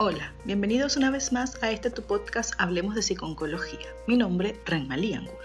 Hola, 0.00 0.32
bienvenidos 0.44 0.96
una 0.96 1.10
vez 1.10 1.32
más 1.32 1.60
a 1.60 1.72
este 1.72 1.90
tu 1.90 2.02
podcast 2.02 2.54
Hablemos 2.58 2.94
de 2.94 3.02
Psiconcología. 3.02 3.88
Mi 4.06 4.16
nombre 4.16 4.54
Renmalí 4.64 5.12
Angulo. 5.12 5.36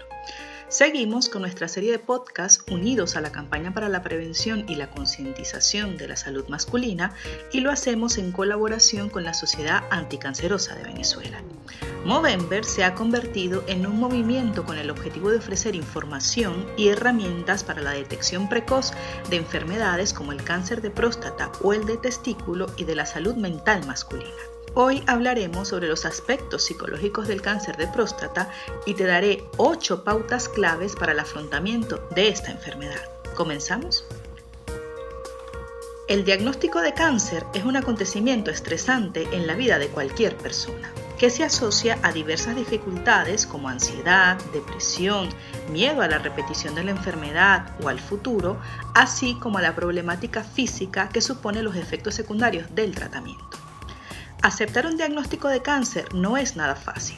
Seguimos 0.74 1.28
con 1.28 1.42
nuestra 1.42 1.68
serie 1.68 1.92
de 1.92 2.00
podcasts 2.00 2.64
unidos 2.68 3.14
a 3.14 3.20
la 3.20 3.30
campaña 3.30 3.72
para 3.72 3.88
la 3.88 4.02
prevención 4.02 4.64
y 4.68 4.74
la 4.74 4.90
concientización 4.90 5.96
de 5.96 6.08
la 6.08 6.16
salud 6.16 6.48
masculina 6.48 7.14
y 7.52 7.60
lo 7.60 7.70
hacemos 7.70 8.18
en 8.18 8.32
colaboración 8.32 9.08
con 9.08 9.22
la 9.22 9.34
Sociedad 9.34 9.84
Anticancerosa 9.92 10.74
de 10.74 10.82
Venezuela. 10.82 11.40
Movember 12.04 12.64
se 12.64 12.82
ha 12.82 12.96
convertido 12.96 13.62
en 13.68 13.86
un 13.86 14.00
movimiento 14.00 14.64
con 14.64 14.76
el 14.76 14.90
objetivo 14.90 15.30
de 15.30 15.38
ofrecer 15.38 15.76
información 15.76 16.66
y 16.76 16.88
herramientas 16.88 17.62
para 17.62 17.80
la 17.80 17.92
detección 17.92 18.48
precoz 18.48 18.94
de 19.30 19.36
enfermedades 19.36 20.12
como 20.12 20.32
el 20.32 20.42
cáncer 20.42 20.82
de 20.82 20.90
próstata 20.90 21.52
o 21.62 21.72
el 21.72 21.86
de 21.86 21.98
testículo 21.98 22.66
y 22.76 22.82
de 22.82 22.96
la 22.96 23.06
salud 23.06 23.36
mental 23.36 23.86
masculina. 23.86 24.53
Hoy 24.76 25.04
hablaremos 25.06 25.68
sobre 25.68 25.86
los 25.86 26.04
aspectos 26.04 26.64
psicológicos 26.64 27.28
del 27.28 27.40
cáncer 27.40 27.76
de 27.76 27.86
próstata 27.86 28.50
y 28.86 28.94
te 28.94 29.04
daré 29.04 29.44
8 29.56 30.02
pautas 30.02 30.48
claves 30.48 30.96
para 30.96 31.12
el 31.12 31.20
afrontamiento 31.20 32.08
de 32.12 32.26
esta 32.26 32.50
enfermedad. 32.50 33.00
¿Comenzamos? 33.36 34.04
El 36.08 36.24
diagnóstico 36.24 36.80
de 36.80 36.92
cáncer 36.92 37.46
es 37.54 37.64
un 37.64 37.76
acontecimiento 37.76 38.50
estresante 38.50 39.28
en 39.30 39.46
la 39.46 39.54
vida 39.54 39.78
de 39.78 39.86
cualquier 39.86 40.36
persona, 40.36 40.90
que 41.20 41.30
se 41.30 41.44
asocia 41.44 42.00
a 42.02 42.10
diversas 42.10 42.56
dificultades 42.56 43.46
como 43.46 43.68
ansiedad, 43.68 44.38
depresión, 44.52 45.28
miedo 45.70 46.02
a 46.02 46.08
la 46.08 46.18
repetición 46.18 46.74
de 46.74 46.82
la 46.82 46.90
enfermedad 46.90 47.76
o 47.80 47.88
al 47.88 48.00
futuro, 48.00 48.58
así 48.92 49.36
como 49.38 49.58
a 49.58 49.62
la 49.62 49.76
problemática 49.76 50.42
física 50.42 51.10
que 51.10 51.20
supone 51.20 51.62
los 51.62 51.76
efectos 51.76 52.16
secundarios 52.16 52.74
del 52.74 52.92
tratamiento. 52.92 53.63
Aceptar 54.44 54.84
un 54.84 54.98
diagnóstico 54.98 55.48
de 55.48 55.62
cáncer 55.62 56.12
no 56.12 56.36
es 56.36 56.54
nada 56.54 56.74
fácil. 56.74 57.16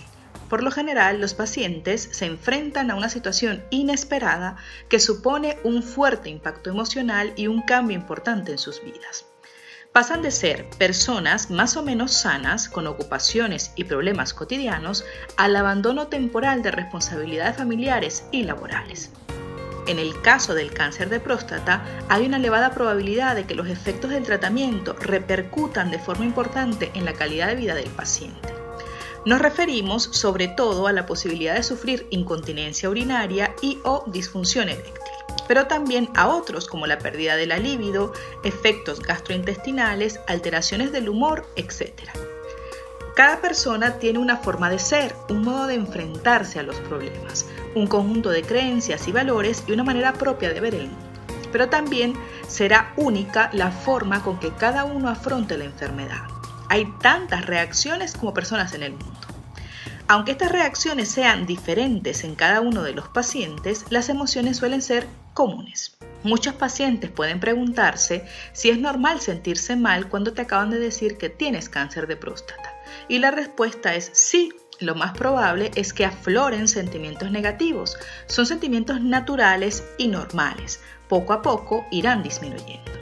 Por 0.49 0.63
lo 0.63 0.71
general, 0.71 1.21
los 1.21 1.35
pacientes 1.35 2.09
se 2.13 2.25
enfrentan 2.25 2.89
a 2.89 2.95
una 2.95 3.09
situación 3.09 3.65
inesperada 3.71 4.55
que 4.89 5.01
supone 5.01 5.59
un 5.65 5.83
fuerte 5.83 6.31
impacto 6.31 6.71
emocional 6.71 7.33
y 7.35 7.49
un 7.49 7.63
cambio 7.63 7.97
importante 7.97 8.53
en 8.53 8.59
sus 8.59 8.81
vidas. 8.81 9.27
Pasan 9.93 10.23
de 10.23 10.31
ser 10.31 10.71
personas 10.79 11.51
más 11.51 11.77
o 11.77 11.83
menos 11.83 12.13
sanas, 12.13 12.69
con 12.69 12.87
ocupaciones 12.87 13.73
y 13.75 13.83
problemas 13.83 14.33
cotidianos, 14.33 15.05
al 15.37 15.57
abandono 15.57 16.07
temporal 16.07 16.63
de 16.63 16.71
responsabilidades 16.71 17.57
familiares 17.57 18.25
y 18.31 18.45
laborales. 18.45 19.11
En 19.87 20.01
el 20.01 20.21
caso 20.21 20.55
del 20.55 20.73
cáncer 20.73 21.09
de 21.09 21.21
próstata, 21.21 21.85
hay 22.09 22.27
una 22.27 22.39
elevada 22.39 22.73
probabilidad 22.73 23.37
de 23.37 23.47
que 23.47 23.55
los 23.55 23.69
efectos 23.69 24.11
del 24.11 24.25
tratamiento 24.25 24.95
repercutan 24.95 25.93
de 25.93 26.01
forma 26.01 26.25
importante 26.25 26.91
en 26.95 27.05
la 27.05 27.13
calidad 27.13 27.49
de 27.49 27.55
vida 27.55 27.75
del 27.75 27.89
paciente. 27.91 28.49
Nos 29.25 29.41
referimos 29.41 30.05
sobre 30.05 30.49
todo 30.49 30.87
a 30.87 30.93
la 30.93 31.07
posibilidad 31.07 31.55
de 31.55 31.63
sufrir 31.63 32.07
incontinencia 32.11 32.91
urinaria 32.91 33.55
y 33.63 33.79
o 33.85 34.05
disfunción 34.09 34.69
eréctil, 34.69 35.03
pero 35.47 35.67
también 35.67 36.11
a 36.15 36.29
otros 36.29 36.67
como 36.67 36.87
la 36.87 36.99
pérdida 36.99 37.37
de 37.37 37.47
la 37.47 37.59
libido, 37.59 38.13
efectos 38.45 39.01
gastrointestinales, 39.01 40.21
alteraciones 40.27 40.91
del 40.91 41.09
humor, 41.09 41.47
etc. 41.57 41.93
Cada 43.17 43.41
persona 43.41 43.93
tiene 43.93 44.19
una 44.19 44.37
forma 44.37 44.69
de 44.69 44.79
ser, 44.79 45.17
un 45.31 45.41
modo 45.41 45.67
de 45.67 45.75
enfrentarse 45.75 46.61
a 46.61 46.63
los 46.63 46.77
problemas, 46.81 47.47
un 47.75 47.87
conjunto 47.87 48.29
de 48.29 48.43
creencias 48.43 49.09
y 49.09 49.13
valores 49.13 49.65
y 49.67 49.73
una 49.73 49.85
manera 49.85 50.13
propia 50.13 50.53
de 50.53 50.61
ver 50.61 50.75
el 50.75 50.89
mundo. 50.89 51.07
Pero 51.51 51.71
también 51.71 52.13
será 52.47 52.93
única 52.99 53.49
la 53.55 53.71
forma 53.71 54.23
con 54.23 54.39
que 54.39 54.53
cada 54.53 54.85
uno 54.85 55.09
afronte 55.09 55.57
la 55.57 55.65
enfermedad. 55.65 56.25
Hay 56.69 56.93
tantas 57.01 57.47
reacciones 57.47 58.13
como 58.13 58.35
personas 58.35 58.75
en 58.75 58.83
el 58.83 58.93
mundo. 58.93 59.27
Aunque 60.09 60.33
estas 60.33 60.53
reacciones 60.53 61.09
sean 61.09 61.47
diferentes 61.47 62.23
en 62.23 62.35
cada 62.35 62.61
uno 62.61 62.83
de 62.83 62.93
los 62.93 63.09
pacientes, 63.09 63.87
las 63.89 64.11
emociones 64.11 64.59
suelen 64.59 64.83
ser 64.83 65.07
comunes. 65.33 65.97
Muchos 66.23 66.53
pacientes 66.53 67.11
pueden 67.11 67.41
preguntarse 67.41 68.27
si 68.53 68.69
es 68.69 68.79
normal 68.79 69.23
sentirse 69.23 69.75
mal 69.75 70.11
cuando 70.11 70.35
te 70.35 70.43
acaban 70.43 70.69
de 70.69 70.79
decir 70.79 71.17
que 71.17 71.31
tienes 71.31 71.71
cáncer 71.71 72.09
de 72.09 72.17
próstata. 72.17 72.76
Y 73.09 73.19
la 73.19 73.31
respuesta 73.31 73.95
es 73.95 74.11
sí. 74.13 74.53
Lo 74.79 74.95
más 74.95 75.17
probable 75.17 75.71
es 75.75 75.93
que 75.95 76.05
afloren 76.05 76.69
sentimientos 76.69 77.31
negativos. 77.31 77.97
Son 78.27 78.45
sentimientos 78.45 79.01
naturales 79.01 79.85
y 79.97 80.09
normales. 80.09 80.81
Poco 81.09 81.33
a 81.33 81.41
poco 81.41 81.87
irán 81.91 82.23
disminuyendo. 82.23 82.93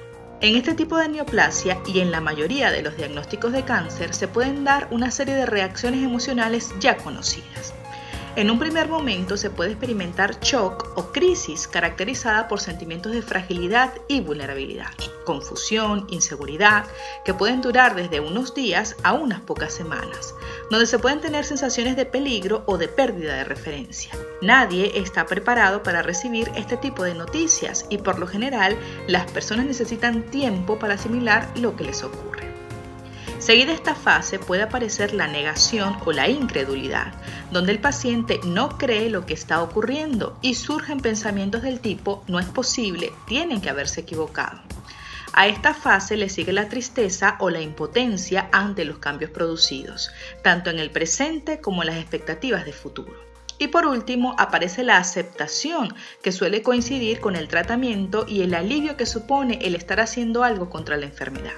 En 0.41 0.57
este 0.57 0.75
tipo 0.75 0.99
de 0.99 1.09
neoplasia 1.09 1.79
y 1.87 2.01
en 2.01 2.11
la 2.11 2.21
mayoría 2.21 2.71
de 2.71 2.83
los 2.83 2.97
diagnósticos 2.97 3.53
de 3.53 3.65
cáncer 3.65 4.15
se 4.15 4.29
pueden 4.29 4.63
dar 4.63 4.89
una 4.91 5.11
serie 5.11 5.35
de 5.35 5.47
reacciones 5.47 6.05
emocionales 6.05 6.75
ya 6.81 6.97
conocidas. 6.99 7.73
En 8.37 8.51
un 8.51 8.59
primer 8.59 8.89
momento 8.89 9.37
se 9.37 9.49
puede 9.49 9.71
experimentar 9.71 10.41
shock 10.41 10.93
o 10.97 11.13
crisis 11.13 11.69
caracterizada 11.69 12.49
por 12.49 12.61
sentimientos 12.61 13.13
de 13.13 13.23
fragilidad 13.23 13.95
y 14.09 14.21
vulnerabilidad, 14.21 14.93
confusión, 15.25 16.07
inseguridad, 16.09 16.85
que 17.25 17.35
pueden 17.35 17.61
durar 17.61 17.95
desde 17.95 18.21
unos 18.21 18.55
días 18.55 18.97
a 19.03 19.13
unas 19.13 19.41
pocas 19.41 19.73
semanas, 19.73 20.35
donde 20.71 20.87
se 20.87 20.99
pueden 20.99 21.21
tener 21.21 21.45
sensaciones 21.45 21.97
de 21.97 22.07
peligro 22.07 22.63
o 22.67 22.79
de 22.79 22.89
pérdida 22.89 23.35
de 23.35 23.45
referencia. 23.45 24.13
Nadie 24.43 24.99
está 24.99 25.27
preparado 25.27 25.83
para 25.83 26.03
recibir 26.03 26.51
este 26.55 26.77
tipo 26.77 27.03
de 27.03 27.15
noticias 27.15 27.87
y 27.89 27.99
por 27.99 28.19
lo 28.19 28.27
general 28.27 28.77
las 29.07 29.31
personas 29.31 29.67
necesitan 29.67 30.23
tiempo 30.25 30.79
para 30.79 30.95
asimilar 30.95 31.49
lo 31.57 31.77
que 31.77 31.85
les 31.85 32.03
ocurre. 32.03 32.55
Seguida 33.45 33.73
esta 33.73 33.95
fase 33.95 34.39
puede 34.39 34.63
aparecer 34.63 35.13
la 35.13 35.27
negación 35.27 35.99
o 36.07 36.13
la 36.13 36.31
incredulidad, 36.31 37.13
donde 37.51 37.73
el 37.73 37.79
paciente 37.79 38.41
no 38.43 38.79
cree 38.79 39.11
lo 39.11 39.27
que 39.27 39.35
está 39.35 39.63
ocurriendo 39.63 40.39
y 40.41 40.55
surgen 40.55 41.01
pensamientos 41.01 41.61
del 41.61 41.81
tipo 41.81 42.25
no 42.27 42.39
es 42.39 42.47
posible, 42.47 43.13
tienen 43.27 43.61
que 43.61 43.69
haberse 43.69 44.01
equivocado. 44.01 44.63
A 45.37 45.49
esta 45.49 45.75
fase 45.75 46.17
le 46.17 46.29
sigue 46.29 46.53
la 46.53 46.69
tristeza 46.69 47.37
o 47.41 47.51
la 47.51 47.61
impotencia 47.61 48.49
ante 48.53 48.85
los 48.85 48.99
cambios 48.99 49.33
producidos, 49.33 50.13
tanto 50.43 50.71
en 50.71 50.79
el 50.79 50.93
presente 50.93 51.61
como 51.61 51.83
en 51.83 51.89
las 51.89 51.97
expectativas 51.97 52.65
de 52.65 52.73
futuro. 52.73 53.21
Y 53.59 53.69
por 53.69 53.85
último, 53.85 54.37
aparece 54.39 54.85
la 54.85 54.99
aceptación, 54.99 55.93
que 56.23 56.31
suele 56.31 56.63
coincidir 56.63 57.21
con 57.21 57.35
el 57.35 57.49
tratamiento 57.49 58.27
y 58.29 58.43
el 58.43 58.55
alivio 58.55 58.97
que 58.97 59.07
supone 59.07 59.59
el 59.63 59.75
estar 59.75 59.99
haciendo 59.99 60.45
algo 60.45 60.71
contra 60.71 60.97
la 60.97 61.07
enfermedad. 61.07 61.55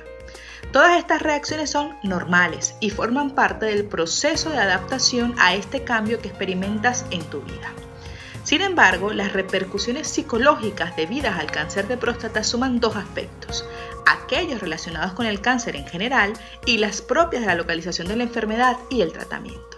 Todas 0.73 0.99
estas 0.99 1.21
reacciones 1.21 1.69
son 1.69 1.99
normales 2.03 2.77
y 2.81 2.89
forman 2.89 3.35
parte 3.35 3.67
del 3.67 3.85
proceso 3.85 4.51
de 4.51 4.59
adaptación 4.59 5.35
a 5.39 5.55
este 5.55 5.85
cambio 5.85 6.19
que 6.21 6.29
experimentas 6.29 7.05
en 7.11 7.23
tu 7.25 7.43
vida. 7.43 7.75
Sin 8.47 8.63
embargo, 8.63 9.13
las 9.13 9.33
repercusiones 9.33 10.07
psicológicas 10.07 10.95
debidas 10.95 11.37
al 11.41 11.51
cáncer 11.51 11.89
de 11.89 11.97
próstata 11.97 12.45
suman 12.45 12.79
dos 12.79 12.95
aspectos, 12.95 13.65
aquellos 14.07 14.61
relacionados 14.61 15.15
con 15.15 15.27
el 15.27 15.41
cáncer 15.41 15.75
en 15.75 15.85
general 15.85 16.33
y 16.65 16.79
las 16.79 17.03
propias 17.03 17.43
de 17.43 17.49
la 17.49 17.57
localización 17.57 18.07
de 18.07 18.15
la 18.15 18.23
enfermedad 18.23 18.77
y 18.89 19.01
el 19.01 19.13
tratamiento. 19.13 19.77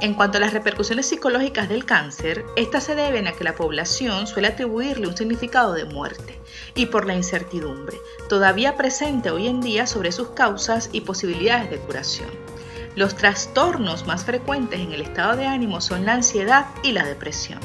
En 0.00 0.14
cuanto 0.14 0.38
a 0.38 0.40
las 0.40 0.52
repercusiones 0.52 1.06
psicológicas 1.06 1.68
del 1.68 1.84
cáncer, 1.84 2.44
estas 2.56 2.82
se 2.82 2.96
deben 2.96 3.28
a 3.28 3.34
que 3.34 3.44
la 3.44 3.54
población 3.54 4.26
suele 4.26 4.48
atribuirle 4.48 5.06
un 5.06 5.16
significado 5.16 5.72
de 5.72 5.84
muerte 5.84 6.40
y 6.74 6.86
por 6.86 7.06
la 7.06 7.14
incertidumbre, 7.14 7.98
todavía 8.28 8.76
presente 8.76 9.30
hoy 9.30 9.46
en 9.46 9.60
día 9.60 9.86
sobre 9.86 10.10
sus 10.10 10.30
causas 10.30 10.90
y 10.90 11.02
posibilidades 11.02 11.70
de 11.70 11.78
curación. 11.78 12.51
Los 12.94 13.16
trastornos 13.16 14.06
más 14.06 14.24
frecuentes 14.24 14.80
en 14.80 14.92
el 14.92 15.00
estado 15.00 15.36
de 15.36 15.46
ánimo 15.46 15.80
son 15.80 16.04
la 16.04 16.12
ansiedad 16.12 16.66
y 16.82 16.92
la 16.92 17.04
depresión. 17.04 17.58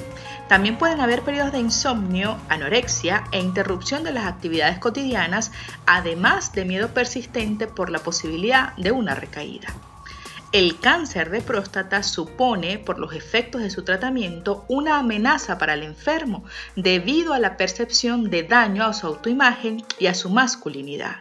También 0.47 0.77
pueden 0.77 1.01
haber 1.01 1.21
periodos 1.23 1.51
de 1.51 1.59
insomnio, 1.59 2.37
anorexia 2.47 3.25
e 3.33 3.39
interrupción 3.39 4.03
de 4.03 4.13
las 4.13 4.25
actividades 4.25 4.79
cotidianas, 4.79 5.51
además 5.85 6.53
de 6.53 6.63
miedo 6.63 6.93
persistente 6.93 7.67
por 7.67 7.89
la 7.89 7.99
posibilidad 7.99 8.73
de 8.77 8.93
una 8.93 9.15
recaída. 9.15 9.67
El 10.53 10.79
cáncer 10.79 11.29
de 11.29 11.41
próstata 11.41 12.03
supone, 12.03 12.79
por 12.79 12.99
los 12.99 13.13
efectos 13.13 13.61
de 13.61 13.69
su 13.69 13.83
tratamiento, 13.83 14.63
una 14.69 14.97
amenaza 14.97 15.57
para 15.57 15.73
el 15.73 15.83
enfermo 15.83 16.45
debido 16.77 17.33
a 17.33 17.39
la 17.39 17.57
percepción 17.57 18.29
de 18.29 18.43
daño 18.43 18.85
a 18.85 18.93
su 18.93 19.07
autoimagen 19.07 19.83
y 19.99 20.07
a 20.07 20.13
su 20.13 20.29
masculinidad. 20.29 21.17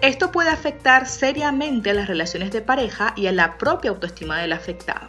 Esto 0.00 0.32
puede 0.32 0.48
afectar 0.48 1.06
seriamente 1.06 1.90
a 1.90 1.94
las 1.94 2.08
relaciones 2.08 2.50
de 2.50 2.62
pareja 2.62 3.12
y 3.14 3.26
a 3.26 3.32
la 3.32 3.58
propia 3.58 3.90
autoestima 3.90 4.38
del 4.38 4.54
afectado. 4.54 5.06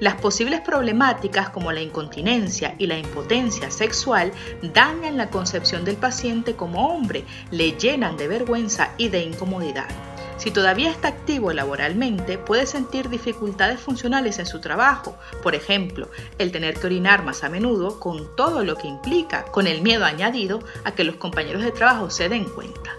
Las 0.00 0.14
posibles 0.14 0.62
problemáticas 0.62 1.50
como 1.50 1.72
la 1.72 1.82
incontinencia 1.82 2.76
y 2.78 2.86
la 2.86 2.96
impotencia 2.96 3.70
sexual 3.70 4.32
dañan 4.62 5.18
la 5.18 5.28
concepción 5.28 5.84
del 5.84 5.96
paciente 5.96 6.56
como 6.56 6.88
hombre, 6.88 7.24
le 7.50 7.72
llenan 7.72 8.16
de 8.16 8.26
vergüenza 8.26 8.94
y 8.96 9.10
de 9.10 9.22
incomodidad. 9.22 10.05
Si 10.36 10.50
todavía 10.50 10.90
está 10.90 11.08
activo 11.08 11.52
laboralmente, 11.52 12.36
puede 12.36 12.66
sentir 12.66 13.08
dificultades 13.08 13.80
funcionales 13.80 14.38
en 14.38 14.46
su 14.46 14.60
trabajo, 14.60 15.16
por 15.42 15.54
ejemplo, 15.54 16.10
el 16.38 16.52
tener 16.52 16.78
que 16.78 16.86
orinar 16.86 17.24
más 17.24 17.42
a 17.42 17.48
menudo 17.48 17.98
con 17.98 18.36
todo 18.36 18.62
lo 18.62 18.76
que 18.76 18.86
implica, 18.86 19.44
con 19.46 19.66
el 19.66 19.80
miedo 19.80 20.04
añadido 20.04 20.60
a 20.84 20.92
que 20.92 21.04
los 21.04 21.16
compañeros 21.16 21.62
de 21.62 21.72
trabajo 21.72 22.10
se 22.10 22.28
den 22.28 22.44
cuenta. 22.44 22.92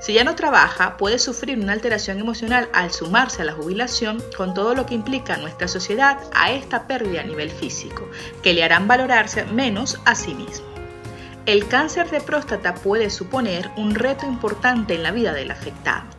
Si 0.00 0.12
ya 0.12 0.22
no 0.22 0.36
trabaja, 0.36 0.96
puede 0.96 1.18
sufrir 1.18 1.58
una 1.58 1.72
alteración 1.72 2.20
emocional 2.20 2.68
al 2.72 2.92
sumarse 2.92 3.42
a 3.42 3.44
la 3.46 3.54
jubilación 3.54 4.22
con 4.36 4.52
todo 4.54 4.74
lo 4.74 4.86
que 4.86 4.94
implica 4.94 5.38
nuestra 5.38 5.66
sociedad 5.66 6.18
a 6.32 6.52
esta 6.52 6.86
pérdida 6.86 7.22
a 7.22 7.24
nivel 7.24 7.50
físico, 7.50 8.08
que 8.42 8.52
le 8.52 8.62
harán 8.62 8.86
valorarse 8.86 9.44
menos 9.46 9.98
a 10.04 10.14
sí 10.14 10.34
mismo. 10.34 10.66
El 11.46 11.66
cáncer 11.68 12.10
de 12.10 12.20
próstata 12.20 12.74
puede 12.74 13.10
suponer 13.10 13.70
un 13.76 13.94
reto 13.94 14.26
importante 14.26 14.94
en 14.94 15.02
la 15.02 15.10
vida 15.10 15.32
del 15.32 15.50
afectado. 15.50 16.13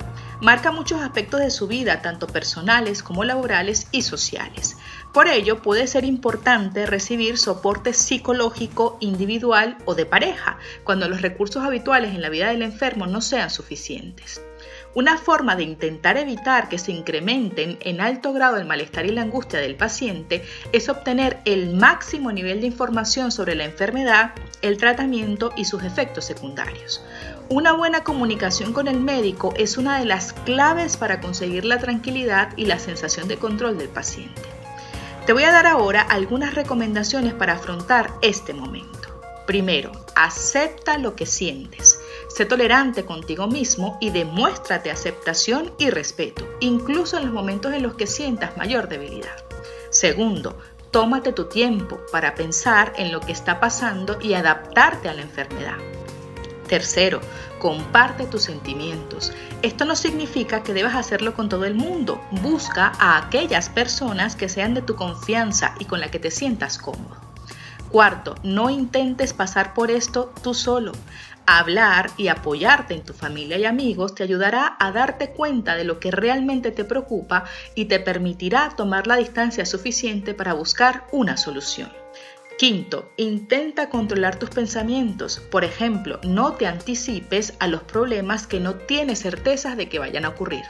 Marca 0.45 0.71
muchos 0.71 1.01
aspectos 1.01 1.39
de 1.39 1.49
su 1.49 1.65
vida, 1.65 2.03
tanto 2.03 2.27
personales 2.27 3.01
como 3.01 3.23
laborales 3.23 3.87
y 3.91 4.03
sociales. 4.03 4.77
Por 5.11 5.27
ello, 5.27 5.63
puede 5.63 5.87
ser 5.87 6.05
importante 6.05 6.85
recibir 6.85 7.39
soporte 7.39 7.93
psicológico 7.93 8.97
individual 8.99 9.79
o 9.85 9.95
de 9.95 10.05
pareja, 10.05 10.59
cuando 10.83 11.09
los 11.09 11.23
recursos 11.23 11.63
habituales 11.63 12.13
en 12.13 12.21
la 12.21 12.29
vida 12.29 12.49
del 12.49 12.61
enfermo 12.61 13.07
no 13.07 13.21
sean 13.21 13.49
suficientes. 13.49 14.39
Una 14.93 15.17
forma 15.17 15.55
de 15.55 15.63
intentar 15.63 16.15
evitar 16.15 16.69
que 16.69 16.77
se 16.77 16.91
incrementen 16.91 17.79
en 17.81 17.99
alto 17.99 18.31
grado 18.31 18.57
el 18.57 18.65
malestar 18.65 19.07
y 19.07 19.13
la 19.13 19.23
angustia 19.23 19.59
del 19.59 19.75
paciente 19.75 20.45
es 20.71 20.89
obtener 20.89 21.39
el 21.45 21.73
máximo 21.73 22.31
nivel 22.31 22.61
de 22.61 22.67
información 22.67 23.31
sobre 23.31 23.55
la 23.55 23.65
enfermedad, 23.65 24.35
el 24.61 24.77
tratamiento 24.77 25.51
y 25.57 25.65
sus 25.65 25.83
efectos 25.83 26.25
secundarios. 26.25 27.03
Una 27.47 27.73
buena 27.73 28.03
comunicación 28.03 28.73
con 28.73 28.87
el 28.87 28.99
médico 28.99 29.53
es 29.55 29.77
una 29.77 29.99
de 29.99 30.05
las 30.05 30.33
claves 30.33 30.97
para 30.97 31.21
conseguir 31.21 31.63
la 31.63 31.77
tranquilidad 31.77 32.49
y 32.57 32.65
la 32.65 32.79
sensación 32.79 33.27
de 33.27 33.37
control 33.37 33.77
del 33.77 33.87
paciente. 33.87 34.41
Te 35.27 35.33
voy 35.33 35.43
a 35.43 35.51
dar 35.51 35.67
ahora 35.67 36.01
algunas 36.01 36.55
recomendaciones 36.55 37.35
para 37.35 37.53
afrontar 37.53 38.15
este 38.23 38.55
momento. 38.55 39.21
Primero, 39.45 39.91
acepta 40.15 40.97
lo 40.97 41.15
que 41.15 41.27
sientes. 41.27 41.99
Sé 42.29 42.47
tolerante 42.47 43.05
contigo 43.05 43.45
mismo 43.47 43.99
y 44.01 44.09
demuéstrate 44.09 44.89
aceptación 44.89 45.71
y 45.77 45.91
respeto, 45.91 46.47
incluso 46.61 47.17
en 47.17 47.25
los 47.25 47.33
momentos 47.33 47.73
en 47.73 47.83
los 47.83 47.93
que 47.93 48.07
sientas 48.07 48.57
mayor 48.57 48.89
debilidad. 48.89 49.35
Segundo, 49.91 50.57
tómate 50.89 51.31
tu 51.31 51.45
tiempo 51.45 51.99
para 52.11 52.33
pensar 52.33 52.93
en 52.97 53.11
lo 53.11 53.19
que 53.19 53.33
está 53.33 53.59
pasando 53.59 54.17
y 54.19 54.33
adaptarte 54.33 55.09
a 55.09 55.13
la 55.13 55.21
enfermedad. 55.21 55.77
Tercero, 56.67 57.21
comparte 57.59 58.25
tus 58.25 58.43
sentimientos. 58.43 59.31
Esto 59.61 59.85
no 59.85 59.95
significa 59.95 60.63
que 60.63 60.73
debas 60.73 60.95
hacerlo 60.95 61.35
con 61.35 61.47
todo 61.47 61.65
el 61.65 61.75
mundo. 61.75 62.21
Busca 62.41 62.91
a 62.99 63.17
aquellas 63.17 63.69
personas 63.69 64.35
que 64.35 64.49
sean 64.49 64.73
de 64.73 64.81
tu 64.81 64.95
confianza 64.95 65.75
y 65.79 65.85
con 65.85 65.99
la 65.99 66.09
que 66.09 66.19
te 66.19 66.31
sientas 66.31 66.77
cómodo. 66.77 67.17
Cuarto, 67.91 68.35
no 68.43 68.69
intentes 68.69 69.33
pasar 69.33 69.73
por 69.73 69.91
esto 69.91 70.33
tú 70.41 70.53
solo. 70.53 70.91
Hablar 71.45 72.09
y 72.17 72.29
apoyarte 72.29 72.95
en 72.95 73.03
tu 73.03 73.13
familia 73.13 73.57
y 73.57 73.65
amigos 73.65 74.15
te 74.15 74.23
ayudará 74.23 74.75
a 74.79 74.91
darte 74.91 75.29
cuenta 75.29 75.75
de 75.75 75.83
lo 75.83 75.99
que 75.99 76.09
realmente 76.09 76.71
te 76.71 76.83
preocupa 76.83 77.43
y 77.75 77.85
te 77.85 77.99
permitirá 77.99 78.69
tomar 78.75 79.05
la 79.05 79.17
distancia 79.17 79.65
suficiente 79.65 80.33
para 80.33 80.53
buscar 80.53 81.05
una 81.11 81.37
solución. 81.37 82.04
Quinto, 82.57 83.11
intenta 83.17 83.89
controlar 83.89 84.39
tus 84.39 84.49
pensamientos. 84.49 85.39
Por 85.51 85.65
ejemplo, 85.65 86.21
no 86.23 86.53
te 86.53 86.67
anticipes 86.67 87.53
a 87.59 87.67
los 87.67 87.83
problemas 87.83 88.47
que 88.47 88.61
no 88.61 88.75
tienes 88.75 89.19
certezas 89.23 89.75
de 89.75 89.89
que 89.89 89.99
vayan 89.99 90.23
a 90.23 90.29
ocurrir. 90.29 90.63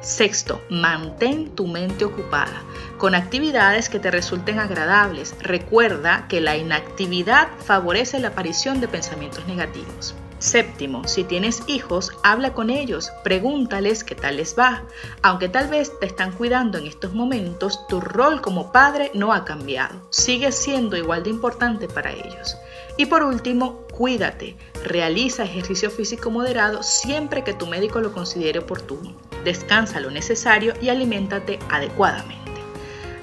Sexto, 0.00 0.62
mantén 0.70 1.54
tu 1.54 1.66
mente 1.66 2.06
ocupada 2.06 2.62
con 2.96 3.14
actividades 3.14 3.90
que 3.90 3.98
te 3.98 4.10
resulten 4.10 4.58
agradables. 4.58 5.34
Recuerda 5.38 6.26
que 6.28 6.40
la 6.40 6.56
inactividad 6.56 7.48
favorece 7.58 8.18
la 8.18 8.28
aparición 8.28 8.80
de 8.80 8.88
pensamientos 8.88 9.46
negativos. 9.46 10.14
Séptimo, 10.38 11.06
si 11.08 11.24
tienes 11.24 11.62
hijos, 11.66 12.12
habla 12.22 12.52
con 12.52 12.70
ellos, 12.70 13.10
pregúntales 13.24 14.04
qué 14.04 14.14
tal 14.14 14.36
les 14.36 14.58
va. 14.58 14.84
Aunque 15.22 15.48
tal 15.48 15.68
vez 15.68 15.98
te 15.98 16.06
están 16.06 16.32
cuidando 16.32 16.78
en 16.78 16.86
estos 16.86 17.14
momentos, 17.14 17.86
tu 17.88 18.00
rol 18.00 18.40
como 18.40 18.72
padre 18.72 19.10
no 19.14 19.32
ha 19.32 19.44
cambiado. 19.44 20.06
Sigue 20.10 20.52
siendo 20.52 20.96
igual 20.96 21.22
de 21.22 21.30
importante 21.30 21.88
para 21.88 22.12
ellos. 22.12 22.56
Y 22.96 23.06
por 23.06 23.22
último, 23.22 23.86
cuídate. 23.92 24.56
Realiza 24.84 25.44
ejercicio 25.44 25.90
físico 25.90 26.30
moderado 26.30 26.82
siempre 26.82 27.44
que 27.44 27.54
tu 27.54 27.66
médico 27.66 28.00
lo 28.00 28.12
considere 28.12 28.60
oportuno 28.60 29.14
descansa 29.46 30.00
lo 30.00 30.10
necesario 30.10 30.74
y 30.82 30.88
aliméntate 30.88 31.60
adecuadamente. 31.70 32.45